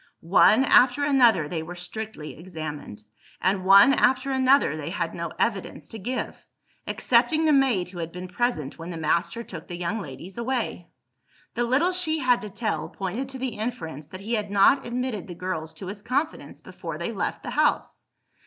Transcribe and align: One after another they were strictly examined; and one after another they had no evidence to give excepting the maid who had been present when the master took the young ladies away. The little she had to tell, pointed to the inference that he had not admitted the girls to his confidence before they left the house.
One 0.23 0.63
after 0.63 1.03
another 1.03 1.47
they 1.47 1.61
were 1.61 1.75
strictly 1.75 2.35
examined; 2.35 3.03
and 3.39 3.63
one 3.63 3.93
after 3.93 4.31
another 4.31 4.75
they 4.75 4.89
had 4.89 5.13
no 5.13 5.31
evidence 5.37 5.87
to 5.89 5.99
give 5.99 6.43
excepting 6.87 7.45
the 7.45 7.53
maid 7.53 7.89
who 7.89 7.99
had 7.99 8.11
been 8.11 8.27
present 8.27 8.79
when 8.79 8.89
the 8.89 8.97
master 8.97 9.43
took 9.43 9.67
the 9.67 9.77
young 9.77 10.01
ladies 10.01 10.39
away. 10.39 10.87
The 11.53 11.65
little 11.65 11.91
she 11.91 12.17
had 12.17 12.41
to 12.41 12.49
tell, 12.49 12.89
pointed 12.89 13.29
to 13.29 13.37
the 13.37 13.49
inference 13.59 14.07
that 14.07 14.21
he 14.21 14.33
had 14.33 14.49
not 14.49 14.87
admitted 14.87 15.27
the 15.27 15.35
girls 15.35 15.71
to 15.75 15.85
his 15.85 16.01
confidence 16.01 16.61
before 16.61 16.97
they 16.97 17.11
left 17.11 17.43
the 17.43 17.51
house. 17.51 18.07